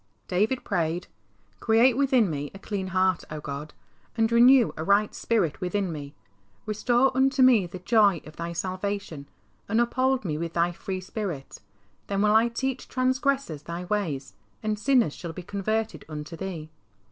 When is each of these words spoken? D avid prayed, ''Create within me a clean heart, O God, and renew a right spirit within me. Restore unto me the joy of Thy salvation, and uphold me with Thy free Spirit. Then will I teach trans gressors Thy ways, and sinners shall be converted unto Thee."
D 0.27 0.41
avid 0.43 0.63
prayed, 0.63 1.05
''Create 1.59 1.95
within 1.95 2.27
me 2.27 2.49
a 2.55 2.57
clean 2.57 2.87
heart, 2.87 3.23
O 3.29 3.39
God, 3.39 3.71
and 4.17 4.31
renew 4.31 4.73
a 4.75 4.83
right 4.83 5.13
spirit 5.13 5.61
within 5.61 5.91
me. 5.91 6.15
Restore 6.65 7.15
unto 7.15 7.43
me 7.43 7.67
the 7.67 7.77
joy 7.77 8.19
of 8.25 8.35
Thy 8.35 8.51
salvation, 8.51 9.27
and 9.69 9.79
uphold 9.79 10.25
me 10.25 10.39
with 10.39 10.53
Thy 10.53 10.71
free 10.71 11.01
Spirit. 11.01 11.59
Then 12.07 12.23
will 12.23 12.33
I 12.33 12.47
teach 12.47 12.87
trans 12.87 13.19
gressors 13.19 13.65
Thy 13.65 13.83
ways, 13.83 14.33
and 14.63 14.79
sinners 14.79 15.13
shall 15.13 15.33
be 15.33 15.43
converted 15.43 16.03
unto 16.09 16.35
Thee." 16.35 16.71